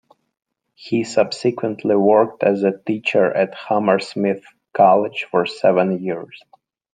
[0.73, 4.41] He subsequently worked as a teacher at Hammersmith
[4.73, 6.41] College for seven years.